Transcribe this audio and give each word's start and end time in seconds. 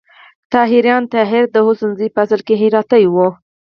طاهریان: 0.53 1.03
طاهر 1.13 1.43
د 1.51 1.55
حسین 1.65 1.91
زوی 1.97 2.09
په 2.15 2.19
اصل 2.25 2.39
کې 2.47 2.55
هراتی 2.61 3.03
و. 3.07 3.15